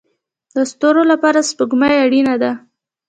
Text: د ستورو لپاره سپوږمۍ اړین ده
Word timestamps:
د 0.55 0.57
ستورو 0.71 1.01
لپاره 1.11 1.39
سپوږمۍ 1.49 1.95
اړین 2.03 2.27
ده 2.41 2.51